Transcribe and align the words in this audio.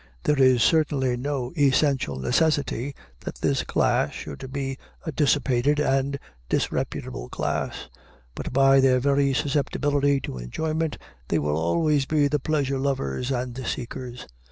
There 0.23 0.41
is 0.41 0.63
certainly 0.63 1.15
no 1.15 1.53
essential 1.55 2.15
necessity 2.17 2.95
that 3.19 3.35
this 3.35 3.61
class 3.63 4.13
should 4.13 4.51
be 4.51 4.79
a 5.05 5.11
dissipated 5.11 5.79
and 5.79 6.17
disreputable 6.49 7.29
class, 7.29 7.87
but 8.33 8.51
by 8.51 8.79
their 8.79 8.99
very 8.99 9.31
susceptibility 9.31 10.19
to 10.21 10.39
enjoyment 10.39 10.97
they 11.27 11.37
will 11.37 11.55
always 11.55 12.07
be 12.07 12.27
the 12.27 12.39
pleasure 12.39 12.79
lovers 12.79 13.29
and 13.31 13.63
seekers. 13.67 14.27